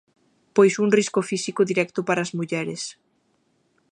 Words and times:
Pois 0.55 0.73
un 0.83 0.89
risco 0.99 1.19
físico 1.29 1.61
directo 1.71 1.99
para 2.07 2.23
as 2.25 2.31
mulleres. 2.37 2.81